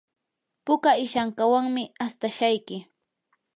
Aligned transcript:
puka 0.65 0.91
ishankawanmi 1.03 1.83
astashayki. 2.05 2.77